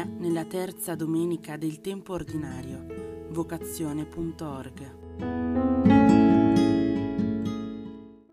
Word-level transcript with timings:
liturgia 0.00 0.04
nella 0.18 0.44
terza 0.44 0.94
domenica 0.94 1.56
del 1.56 1.80
tempo 1.80 2.12
ordinario. 2.12 2.86
Vocazione.org. 3.30 4.98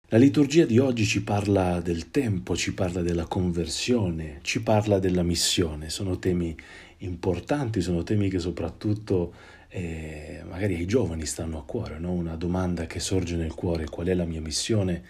La 0.09 0.17
liturgia 0.17 0.65
di 0.65 0.79
oggi 0.79 1.05
ci 1.05 1.23
parla 1.23 1.81
del 1.81 2.09
tempo, 2.11 2.55
ci 2.55 2.73
parla 2.73 3.01
della 3.01 3.25
conversione, 3.25 4.39
ci 4.41 4.61
parla 4.63 4.99
della 4.99 5.23
missione. 5.23 5.89
Sono 5.89 6.17
temi 6.17 6.55
importanti, 6.99 7.81
sono 7.81 8.03
temi 8.03 8.29
che 8.29 8.39
soprattutto 8.39 9.33
eh, 9.67 10.41
magari 10.47 10.75
ai 10.75 10.85
giovani 10.85 11.25
stanno 11.25 11.57
a 11.59 11.63
cuore, 11.65 11.99
no? 11.99 12.13
una 12.13 12.35
domanda 12.35 12.85
che 12.85 12.99
sorge 12.99 13.35
nel 13.35 13.53
cuore, 13.53 13.85
qual 13.85 14.07
è 14.07 14.13
la 14.13 14.25
mia 14.25 14.41
missione, 14.41 15.03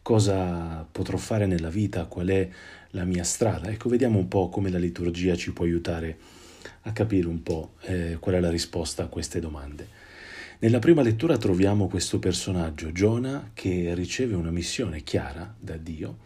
cosa 0.00 0.88
potrò 0.90 1.18
fare 1.18 1.44
nella 1.44 1.68
vita, 1.68 2.06
qual 2.06 2.28
è 2.28 2.48
la 2.90 3.04
mia 3.04 3.24
strada. 3.24 3.68
Ecco, 3.68 3.88
vediamo 3.88 4.18
un 4.18 4.28
po' 4.28 4.48
come 4.48 4.70
la 4.70 4.78
liturgia 4.78 5.36
ci 5.36 5.52
può 5.52 5.64
aiutare 5.64 6.18
a 6.82 6.92
capire 6.92 7.26
un 7.26 7.42
po' 7.42 7.74
eh, 7.82 8.16
qual 8.20 8.36
è 8.36 8.40
la 8.40 8.50
risposta 8.50 9.04
a 9.04 9.08
queste 9.08 9.40
domande. 9.40 9.96
Nella 10.60 10.80
prima 10.80 11.02
lettura 11.02 11.36
troviamo 11.36 11.86
questo 11.86 12.18
personaggio, 12.18 12.90
Giona, 12.90 13.50
che 13.54 13.94
riceve 13.94 14.34
una 14.34 14.50
missione 14.50 15.02
chiara 15.02 15.54
da 15.58 15.76
Dio 15.76 16.18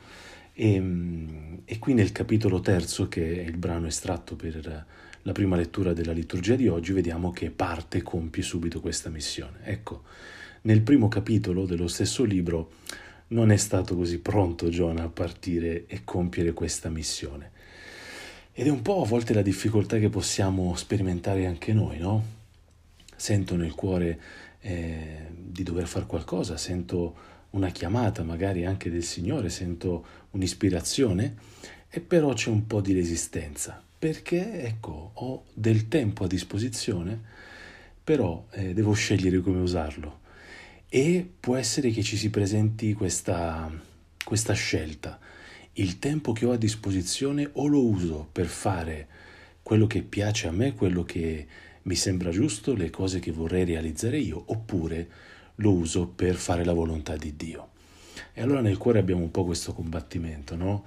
e, 0.54 0.80
mm, 0.80 1.54
e 1.64 1.78
qui 1.78 1.94
nel 1.94 2.12
capitolo 2.12 2.60
terzo, 2.60 3.08
che 3.08 3.44
è 3.44 3.46
il 3.46 3.56
brano 3.56 3.86
estratto 3.86 4.36
per 4.36 4.86
la 5.22 5.32
prima 5.32 5.56
lettura 5.56 5.92
della 5.92 6.12
liturgia 6.12 6.56
di 6.56 6.68
oggi, 6.68 6.92
vediamo 6.92 7.30
che 7.30 7.50
parte 7.50 7.98
e 7.98 8.02
compie 8.02 8.42
subito 8.42 8.80
questa 8.80 9.10
missione. 9.10 9.58
Ecco, 9.64 10.02
nel 10.62 10.80
primo 10.82 11.08
capitolo 11.08 11.66
dello 11.66 11.88
stesso 11.88 12.24
libro 12.24 12.72
non 13.32 13.50
è 13.50 13.56
stato 13.56 13.96
così 13.96 14.18
pronto 14.18 14.68
Giona 14.68 15.04
a 15.04 15.08
partire 15.08 15.86
e 15.86 16.02
compiere 16.04 16.52
questa 16.52 16.88
missione. 16.88 17.50
Ed 18.52 18.66
è 18.66 18.70
un 18.70 18.82
po' 18.82 19.02
a 19.02 19.06
volte 19.06 19.32
la 19.32 19.42
difficoltà 19.42 19.98
che 19.98 20.10
possiamo 20.10 20.74
sperimentare 20.76 21.46
anche 21.46 21.72
noi, 21.72 21.98
no? 21.98 22.40
Sento 23.16 23.56
nel 23.56 23.74
cuore 23.74 24.20
eh, 24.60 25.28
di 25.34 25.62
dover 25.62 25.86
fare 25.86 26.06
qualcosa, 26.06 26.56
sento 26.58 27.30
una 27.50 27.70
chiamata 27.70 28.22
magari 28.22 28.66
anche 28.66 28.90
del 28.90 29.02
Signore, 29.02 29.48
sento 29.48 30.04
un'ispirazione, 30.30 31.34
e 31.88 32.00
però 32.00 32.34
c'è 32.34 32.50
un 32.50 32.66
po' 32.66 32.80
di 32.80 32.92
resistenza, 32.92 33.82
perché 33.98 34.64
ecco, 34.64 35.12
ho 35.14 35.44
del 35.54 35.88
tempo 35.88 36.24
a 36.24 36.26
disposizione, 36.26 37.18
però 38.04 38.46
eh, 38.50 38.74
devo 38.74 38.92
scegliere 38.92 39.40
come 39.40 39.60
usarlo 39.60 40.20
e 40.94 41.26
può 41.40 41.56
essere 41.56 41.90
che 41.90 42.02
ci 42.02 42.18
si 42.18 42.28
presenti 42.28 42.92
questa, 42.92 43.72
questa 44.22 44.52
scelta. 44.52 45.18
Il 45.72 45.98
tempo 45.98 46.32
che 46.32 46.44
ho 46.44 46.52
a 46.52 46.58
disposizione 46.58 47.48
o 47.54 47.66
lo 47.66 47.82
uso 47.82 48.28
per 48.30 48.44
fare 48.44 49.08
quello 49.62 49.86
che 49.86 50.02
piace 50.02 50.48
a 50.48 50.50
me, 50.50 50.74
quello 50.74 51.02
che 51.02 51.46
mi 51.84 51.94
sembra 51.94 52.28
giusto, 52.28 52.74
le 52.74 52.90
cose 52.90 53.20
che 53.20 53.32
vorrei 53.32 53.64
realizzare 53.64 54.18
io, 54.18 54.42
oppure 54.48 55.08
lo 55.54 55.72
uso 55.72 56.08
per 56.08 56.34
fare 56.34 56.62
la 56.62 56.74
volontà 56.74 57.16
di 57.16 57.36
Dio. 57.36 57.70
E 58.34 58.42
allora 58.42 58.60
nel 58.60 58.76
cuore 58.76 58.98
abbiamo 58.98 59.22
un 59.22 59.30
po' 59.30 59.46
questo 59.46 59.72
combattimento, 59.72 60.56
no? 60.56 60.84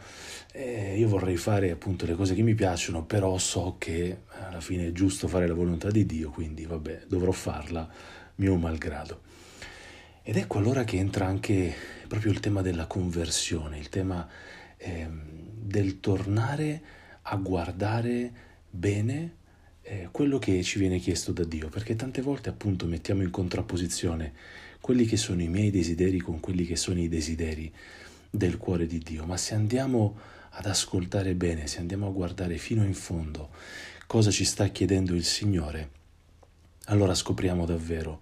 Eh, 0.51 0.99
io 0.99 1.07
vorrei 1.07 1.37
fare 1.37 1.71
appunto 1.71 2.05
le 2.05 2.13
cose 2.13 2.35
che 2.35 2.43
mi 2.43 2.53
piacciono, 2.53 3.03
però 3.05 3.39
so 3.39 3.77
che 3.79 4.19
alla 4.47 4.61
fine 4.61 4.89
è 4.89 4.91
giusto 4.91 5.27
fare 5.27 5.47
la 5.47 5.55
volontà 5.55 5.89
di 5.89 6.05
Dio, 6.05 6.29
quindi 6.29 6.67
vabbè, 6.67 7.05
dovrò 7.07 7.31
farla 7.31 7.89
mio 8.35 8.55
malgrado. 8.55 9.25
Ed 10.27 10.37
ecco 10.37 10.57
allora 10.57 10.83
che 10.85 10.97
entra 10.97 11.27
anche 11.27 11.71
proprio 12.07 12.31
il 12.31 12.39
tema 12.39 12.63
della 12.63 12.87
conversione, 12.87 13.77
il 13.77 13.89
tema 13.89 14.27
eh, 14.75 15.07
del 15.07 15.99
tornare 15.99 16.81
a 17.21 17.35
guardare 17.35 18.31
bene 18.67 19.35
eh, 19.83 20.09
quello 20.09 20.39
che 20.39 20.63
ci 20.63 20.79
viene 20.79 20.97
chiesto 20.97 21.31
da 21.31 21.43
Dio, 21.43 21.69
perché 21.69 21.95
tante 21.95 22.23
volte 22.23 22.49
appunto 22.49 22.87
mettiamo 22.87 23.21
in 23.21 23.29
contrapposizione 23.29 24.33
quelli 24.81 25.05
che 25.05 25.15
sono 25.15 25.43
i 25.43 25.47
miei 25.47 25.69
desideri 25.69 26.17
con 26.17 26.39
quelli 26.39 26.65
che 26.65 26.75
sono 26.75 26.99
i 26.99 27.07
desideri 27.07 27.71
del 28.27 28.57
cuore 28.57 28.87
di 28.87 28.97
Dio, 28.97 29.25
ma 29.25 29.37
se 29.37 29.53
andiamo 29.53 30.17
ad 30.49 30.65
ascoltare 30.65 31.35
bene, 31.35 31.67
se 31.67 31.77
andiamo 31.77 32.07
a 32.07 32.11
guardare 32.11 32.57
fino 32.57 32.83
in 32.83 32.95
fondo 32.95 33.51
cosa 34.07 34.31
ci 34.31 34.43
sta 34.43 34.69
chiedendo 34.69 35.13
il 35.13 35.23
Signore, 35.23 35.89
allora 36.85 37.13
scopriamo 37.13 37.63
davvero 37.67 38.21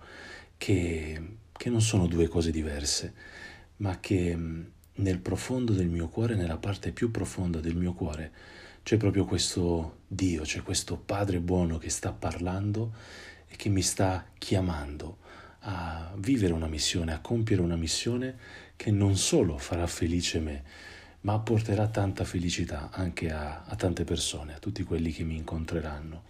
che 0.58 1.40
che 1.64 1.70
non 1.70 1.82
sono 1.82 2.08
due 2.08 2.28
cose 2.28 2.52
diverse, 2.52 3.14
ma 3.78 3.98
che 4.02 4.36
mm, 4.36 4.64
nel 4.96 5.20
profondo 5.20 5.72
del 5.72 5.88
mio 5.88 6.10
cuore, 6.10 6.36
nella 6.36 6.58
parte 6.58 6.92
più 6.92 7.10
profonda 7.10 7.62
del 7.62 7.78
mio 7.78 7.94
cuore, 7.94 8.34
c'è 8.84 8.98
proprio 8.98 9.24
questo 9.24 10.00
Dio, 10.06 10.42
c'è 10.42 10.62
questo 10.62 10.98
Padre 10.98 11.40
buono 11.40 11.78
che 11.78 11.90
sta 11.90 12.12
parlando 12.12 12.92
e 13.48 13.56
che 13.56 13.70
mi 13.70 13.82
sta 13.82 14.26
chiamando 14.38 15.20
a 15.60 16.12
vivere 16.18 16.52
una 16.52 16.68
missione, 16.68 17.14
a 17.14 17.22
compiere 17.22 17.62
una 17.62 17.78
missione 17.78 18.38
che 18.76 18.92
non 18.92 19.16
solo 19.16 19.58
farà 19.58 19.88
felice 19.88 20.42
me, 20.42 20.64
ma 21.22 21.40
porterà 21.40 21.88
tanta 21.88 22.26
felicità 22.26 22.90
anche 22.92 23.32
a, 23.32 23.64
a 23.64 23.76
tante 23.78 24.04
persone, 24.04 24.54
a 24.54 24.60
tutti 24.60 24.84
quelli 24.84 25.14
che 25.14 25.24
mi 25.24 25.38
incontreranno 25.38 26.24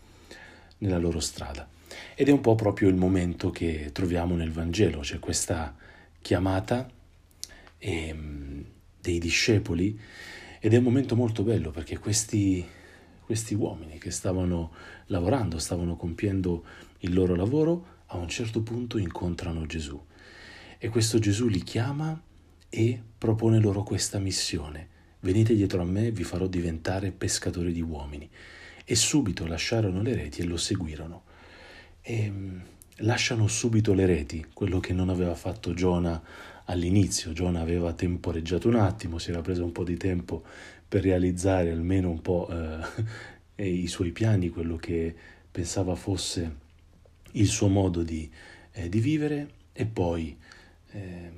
nella 0.78 1.00
loro 1.00 1.20
strada. 1.20 1.68
Ed 2.16 2.30
è 2.30 2.32
un 2.32 2.42
po' 2.42 2.56
proprio 2.56 2.90
il 2.90 2.96
momento 2.96 3.50
che 3.50 3.90
troviamo 3.92 4.36
nel 4.36 4.52
Vangelo, 4.52 5.00
c'è 5.00 5.20
questa 5.20 5.76
chiamata 6.22 6.90
eh, 7.78 8.16
dei 9.00 9.20
discepoli 9.20 10.00
ed 10.60 10.74
è 10.74 10.78
un 10.78 10.84
momento 10.84 11.16
molto 11.16 11.44
bello 11.44 11.72
perché 11.72 11.98
questi, 11.98 12.66
questi 13.26 13.54
uomini 13.54 13.98
che 13.98 14.12
stavano 14.12 14.72
lavorando, 15.08 15.60
stavano 15.60 15.96
compiendo 15.96 16.64
il 17.00 17.14
loro 17.14 17.36
lavoro, 17.36 17.88
a 18.08 18.18
un 18.18 18.30
certo 18.30 18.62
punto 18.62 18.98
incontrano 18.98 19.66
Gesù 19.66 20.02
e 20.78 20.90
questo 20.90 21.20
Gesù 21.20 21.48
li 21.48 21.64
chiama 21.64 22.22
e 22.70 23.02
propone 23.18 23.60
loro 23.60 23.84
questa 23.84 24.20
missione. 24.20 24.90
Venite 25.22 25.56
dietro 25.56 25.82
a 25.82 25.86
me, 25.86 26.12
vi 26.12 26.24
farò 26.24 26.48
diventare 26.48 27.12
pescatori 27.12 27.72
di 27.72 27.82
uomini. 27.82 28.30
E 28.84 28.96
subito 28.96 29.46
lasciarono 29.46 30.02
le 30.02 30.14
reti 30.14 30.42
e 30.42 30.46
lo 30.46 30.58
seguirono 30.58 31.24
e 32.06 32.30
mm, 32.30 32.60
lasciano 32.98 33.48
subito 33.48 33.94
le 33.94 34.06
reti, 34.06 34.46
quello 34.54 34.80
che 34.80 34.94
non 34.94 35.10
aveva 35.10 35.34
fatto 35.36 35.74
Giona 35.74 36.22
all'inizio. 36.66 37.32
Giona 37.34 37.62
aveva 37.62 37.94
temporeggiato 37.94 38.68
un 38.68 38.76
attimo, 38.76 39.18
si 39.18 39.32
era 39.32 39.42
preso 39.42 39.64
un 39.64 39.72
po' 39.72 39.84
di 39.84 39.98
tempo 39.98 40.44
per 40.88 41.02
realizzare 41.02 41.72
almeno 41.72 42.10
un 42.10 42.22
po' 42.22 42.50
eh, 43.56 43.66
i 43.68 43.88
suoi 43.88 44.12
piani, 44.12 44.50
quello 44.50 44.76
che 44.76 45.16
pensava 45.50 45.96
fosse 45.96 46.62
il 47.32 47.48
suo 47.48 47.68
modo 47.68 48.04
di, 48.04 48.30
eh, 48.74 48.90
di 48.90 49.00
vivere 49.00 49.50
e 49.72 49.86
poi 49.86 50.38
eh, 50.92 51.32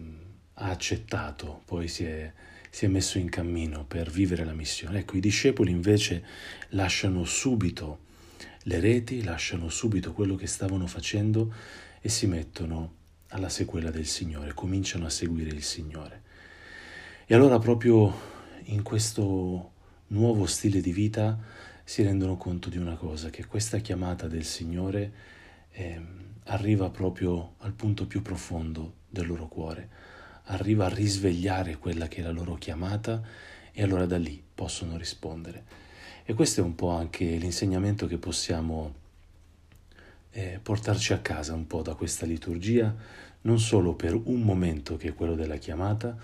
ha 0.56 0.70
accettato, 0.70 1.62
poi 1.66 1.88
si 1.88 2.03
è, 2.06 2.32
si 2.70 2.86
è 2.86 2.88
messo 2.88 3.18
in 3.18 3.30
cammino 3.30 3.86
per 3.86 4.09
vivere 4.09 4.44
la 4.44 4.53
missione. 4.53 5.00
Ecco, 5.00 5.16
i 5.16 5.22
discepoli 5.22 5.72
invece 5.72 6.24
lasciano 6.70 7.24
subito 7.24 8.00
le 8.63 8.79
reti, 8.79 9.23
lasciano 9.23 9.69
subito 9.69 10.13
quello 10.13 10.35
che 10.35 10.47
stavano 10.47 10.88
facendo 10.88 11.53
e 12.01 12.09
si 12.09 12.28
mettono 12.28 12.94
alla 13.29 13.50
sequela 13.50 13.91
del 13.91 14.06
Signore, 14.06 14.53
cominciano 14.53 15.06
a 15.06 15.09
seguire 15.09 15.50
il 15.50 15.63
Signore. 15.63 16.22
E 17.25 17.34
allora 17.35 17.59
proprio 17.59 18.13
in 18.66 18.81
questo 18.81 19.72
nuovo 20.07 20.46
stile 20.46 20.81
di 20.81 20.91
vita 20.91 21.38
si 21.84 22.03
rendono 22.03 22.38
conto 22.38 22.69
di 22.69 22.78
una 22.78 22.96
cosa, 22.96 23.29
che 23.29 23.46
questa 23.46 23.78
chiamata 23.78 24.28
del 24.28 24.44
Signore 24.44 25.12
eh, 25.72 26.02
arriva 26.46 26.90
proprio 26.90 27.56
al 27.59 27.73
punto 27.73 28.07
più 28.07 28.22
profondo 28.22 28.96
del 29.09 29.28
loro 29.28 29.47
cuore, 29.47 29.90
arriva 30.46 30.85
a 30.85 30.94
risvegliare 30.94 31.78
quella 31.78 32.07
che 32.07 32.22
è 32.22 32.23
la 32.23 32.31
loro 32.31 32.56
chiamata 32.56 33.22
e 33.72 33.84
allora 33.84 34.06
da 34.06 34.17
lì 34.17 34.43
possono 34.53 34.97
rispondere. 34.97 35.84
E 36.28 36.34
questo 36.34 36.62
è 36.62 36.64
un 36.64 36.74
po' 36.74 36.90
anche 36.90 37.24
l'insegnamento 37.24 38.08
che 38.08 38.18
possiamo 38.18 38.96
eh, 40.32 40.60
portarci 40.60 41.14
a 41.14 41.20
casa 41.20 41.54
un 41.54 41.68
po' 41.68 41.84
da 41.84 41.94
questa 41.94 42.26
liturgia, 42.26 42.96
non 43.42 43.60
solo 43.60 43.94
per 43.94 44.16
un 44.16 44.42
momento 44.42 44.98
che 44.98 45.10
è 45.10 45.14
quello 45.14 45.36
della 45.36 45.58
chiamata, 45.58 46.18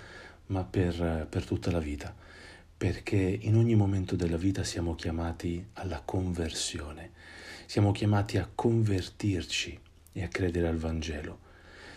ma 0.48 0.64
per, 0.64 1.28
per 1.30 1.46
tutta 1.46 1.70
la 1.70 1.78
vita, 1.78 2.16
perché 2.76 3.16
in 3.16 3.56
ogni 3.56 3.76
momento 3.76 4.16
della 4.16 4.38
vita 4.38 4.64
siamo 4.64 4.96
chiamati 4.96 5.64
alla 5.74 6.02
conversione, 6.04 7.12
siamo 7.68 7.92
chiamati 7.92 8.40
a 8.40 8.50
convertirci 8.54 9.80
e 10.14 10.24
a 10.24 10.28
credere 10.30 10.68
al 10.68 10.78
Vangelo, 10.78 11.38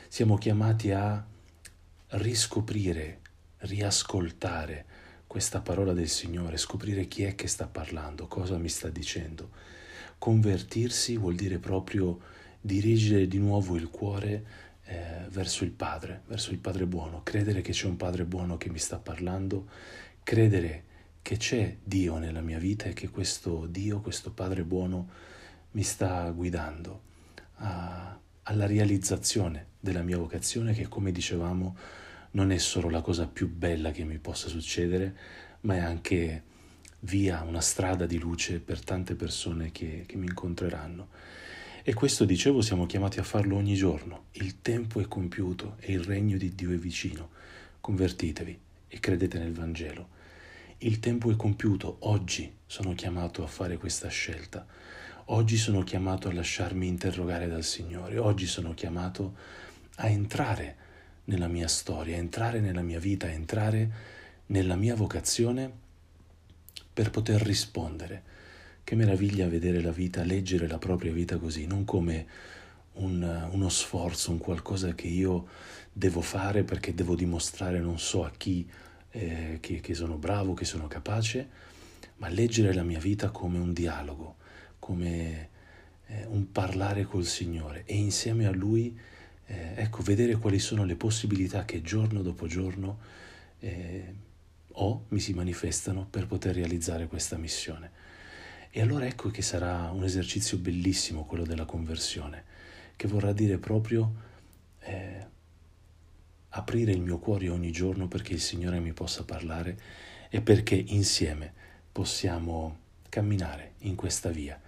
siamo 0.08 0.36
chiamati 0.36 0.90
a 0.90 1.24
riscoprire, 2.08 3.20
riascoltare, 3.60 4.84
questa 5.26 5.60
parola 5.60 5.92
del 5.92 6.08
Signore, 6.08 6.56
scoprire 6.56 7.06
chi 7.08 7.24
è 7.24 7.34
che 7.34 7.48
sta 7.48 7.66
parlando, 7.66 8.26
cosa 8.26 8.56
mi 8.58 8.68
sta 8.68 8.88
dicendo. 8.88 9.50
Convertirsi 10.18 11.16
vuol 11.16 11.34
dire 11.34 11.58
proprio 11.58 12.20
dirigere 12.60 13.26
di 13.26 13.38
nuovo 13.38 13.76
il 13.76 13.88
cuore 13.90 14.44
eh, 14.84 15.26
verso 15.28 15.64
il 15.64 15.70
Padre, 15.70 16.22
verso 16.26 16.50
il 16.52 16.58
Padre 16.58 16.86
buono, 16.86 17.22
credere 17.22 17.60
che 17.60 17.72
c'è 17.72 17.86
un 17.86 17.96
Padre 17.96 18.24
buono 18.24 18.56
che 18.56 18.70
mi 18.70 18.78
sta 18.78 18.98
parlando, 18.98 19.68
credere 20.22 20.84
che 21.20 21.36
c'è 21.36 21.78
Dio 21.82 22.18
nella 22.18 22.42
mia 22.42 22.58
vita 22.58 22.84
e 22.84 22.92
che 22.92 23.08
questo 23.08 23.66
Dio, 23.66 24.00
questo 24.00 24.30
Padre 24.30 24.62
buono, 24.62 25.08
mi 25.72 25.82
sta 25.82 26.30
guidando 26.30 27.00
a, 27.56 28.18
alla 28.42 28.66
realizzazione 28.66 29.66
della 29.80 30.02
mia 30.02 30.18
vocazione 30.18 30.74
che, 30.74 30.86
come 30.86 31.12
dicevamo, 31.12 31.76
non 32.34 32.50
è 32.50 32.58
solo 32.58 32.88
la 32.88 33.00
cosa 33.00 33.26
più 33.26 33.48
bella 33.48 33.90
che 33.90 34.04
mi 34.04 34.18
possa 34.18 34.48
succedere, 34.48 35.16
ma 35.62 35.76
è 35.76 35.80
anche 35.80 36.42
via, 37.00 37.42
una 37.42 37.60
strada 37.60 38.06
di 38.06 38.18
luce 38.18 38.60
per 38.60 38.82
tante 38.82 39.14
persone 39.14 39.70
che, 39.70 40.04
che 40.06 40.16
mi 40.16 40.26
incontreranno. 40.26 41.08
E 41.82 41.94
questo, 41.94 42.24
dicevo, 42.24 42.60
siamo 42.60 42.86
chiamati 42.86 43.20
a 43.20 43.22
farlo 43.22 43.56
ogni 43.56 43.74
giorno. 43.74 44.26
Il 44.32 44.62
tempo 44.62 45.00
è 45.00 45.06
compiuto 45.06 45.76
e 45.80 45.92
il 45.92 46.02
regno 46.02 46.36
di 46.36 46.54
Dio 46.54 46.72
è 46.72 46.76
vicino. 46.76 47.30
Convertitevi 47.80 48.58
e 48.88 49.00
credete 49.00 49.38
nel 49.38 49.52
Vangelo. 49.52 50.08
Il 50.78 50.98
tempo 50.98 51.30
è 51.30 51.36
compiuto, 51.36 51.98
oggi 52.00 52.52
sono 52.66 52.94
chiamato 52.94 53.44
a 53.44 53.46
fare 53.46 53.76
questa 53.76 54.08
scelta. 54.08 54.66
Oggi 55.26 55.56
sono 55.56 55.82
chiamato 55.82 56.28
a 56.28 56.32
lasciarmi 56.32 56.86
interrogare 56.86 57.46
dal 57.46 57.64
Signore. 57.64 58.18
Oggi 58.18 58.46
sono 58.46 58.74
chiamato 58.74 59.36
a 59.96 60.08
entrare 60.08 60.76
nella 61.24 61.48
mia 61.48 61.68
storia, 61.68 62.16
entrare 62.16 62.60
nella 62.60 62.82
mia 62.82 62.98
vita, 62.98 63.30
entrare 63.30 63.90
nella 64.46 64.76
mia 64.76 64.94
vocazione 64.94 65.70
per 66.92 67.10
poter 67.10 67.40
rispondere. 67.42 68.32
Che 68.84 68.94
meraviglia 68.94 69.48
vedere 69.48 69.80
la 69.80 69.92
vita, 69.92 70.22
leggere 70.24 70.66
la 70.66 70.78
propria 70.78 71.12
vita 71.12 71.38
così, 71.38 71.66
non 71.66 71.84
come 71.84 72.26
un, 72.94 73.48
uno 73.50 73.68
sforzo, 73.68 74.30
un 74.30 74.38
qualcosa 74.38 74.94
che 74.94 75.06
io 75.06 75.46
devo 75.92 76.20
fare 76.20 76.64
perché 76.64 76.92
devo 76.92 77.14
dimostrare 77.14 77.78
non 77.78 77.98
so 77.98 78.24
a 78.24 78.32
chi 78.36 78.68
eh, 79.10 79.58
che, 79.60 79.80
che 79.80 79.94
sono 79.94 80.16
bravo, 80.16 80.54
che 80.54 80.64
sono 80.64 80.86
capace, 80.86 81.48
ma 82.16 82.28
leggere 82.28 82.74
la 82.74 82.82
mia 82.82 82.98
vita 82.98 83.30
come 83.30 83.58
un 83.58 83.72
dialogo, 83.72 84.36
come 84.78 85.48
eh, 86.06 86.26
un 86.26 86.50
parlare 86.52 87.04
col 87.04 87.24
Signore 87.24 87.84
e 87.86 87.94
insieme 87.94 88.46
a 88.46 88.50
Lui, 88.50 88.98
eh, 89.46 89.72
ecco, 89.76 90.02
vedere 90.02 90.36
quali 90.36 90.58
sono 90.58 90.84
le 90.84 90.96
possibilità 90.96 91.64
che 91.64 91.82
giorno 91.82 92.22
dopo 92.22 92.46
giorno 92.46 92.98
eh, 93.60 94.14
ho, 94.72 95.04
mi 95.08 95.20
si 95.20 95.32
manifestano 95.34 96.06
per 96.08 96.26
poter 96.26 96.54
realizzare 96.54 97.06
questa 97.06 97.36
missione. 97.36 97.90
E 98.70 98.80
allora 98.80 99.06
ecco 99.06 99.30
che 99.30 99.42
sarà 99.42 99.90
un 99.90 100.02
esercizio 100.02 100.58
bellissimo 100.58 101.24
quello 101.24 101.44
della 101.44 101.64
conversione, 101.64 102.44
che 102.96 103.06
vorrà 103.06 103.32
dire 103.32 103.58
proprio 103.58 104.12
eh, 104.80 105.26
aprire 106.48 106.92
il 106.92 107.00
mio 107.00 107.18
cuore 107.18 107.48
ogni 107.48 107.70
giorno 107.70 108.08
perché 108.08 108.32
il 108.32 108.40
Signore 108.40 108.80
mi 108.80 108.92
possa 108.92 109.24
parlare 109.24 109.78
e 110.28 110.40
perché 110.40 110.74
insieme 110.74 111.52
possiamo 111.92 112.78
camminare 113.08 113.74
in 113.80 113.94
questa 113.94 114.30
via. 114.30 114.60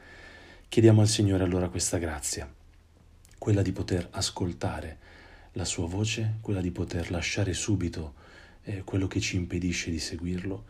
Chiediamo 0.68 1.00
al 1.00 1.08
Signore 1.08 1.42
allora 1.42 1.68
questa 1.68 1.98
grazia, 1.98 2.52
quella 3.46 3.62
di 3.62 3.70
poter 3.70 4.08
ascoltare 4.10 4.98
la 5.52 5.64
sua 5.64 5.86
voce, 5.86 6.38
quella 6.40 6.60
di 6.60 6.72
poter 6.72 7.12
lasciare 7.12 7.54
subito 7.54 8.14
eh, 8.64 8.82
quello 8.82 9.06
che 9.06 9.20
ci 9.20 9.36
impedisce 9.36 9.88
di 9.92 10.00
seguirlo 10.00 10.64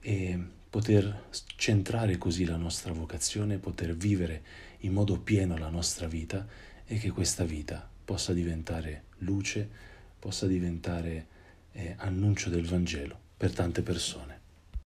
e 0.00 0.36
poter 0.68 1.26
centrare 1.54 2.18
così 2.18 2.44
la 2.44 2.56
nostra 2.56 2.92
vocazione, 2.92 3.58
poter 3.58 3.94
vivere 3.94 4.42
in 4.78 4.92
modo 4.92 5.20
pieno 5.20 5.56
la 5.56 5.68
nostra 5.68 6.08
vita 6.08 6.44
e 6.84 6.98
che 6.98 7.10
questa 7.10 7.44
vita 7.44 7.88
possa 8.04 8.32
diventare 8.32 9.04
luce, 9.18 9.68
possa 10.18 10.48
diventare 10.48 11.26
eh, 11.70 11.94
annuncio 11.96 12.50
del 12.50 12.66
Vangelo 12.66 13.16
per 13.36 13.52
tante 13.52 13.82
persone. 13.82 14.35